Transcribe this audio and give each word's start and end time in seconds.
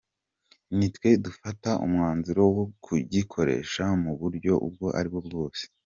Ni 0.77 0.87
twe 0.95 1.09
dufata 1.25 1.69
umwanzuro 1.85 2.43
wo 2.55 2.65
kugikoresha 2.85 3.83
mu 4.03 4.11
buryo 4.19 4.53
ubwo 4.67 4.87
ari 4.97 5.09
bwo 5.13 5.21
bwose. 5.29 5.63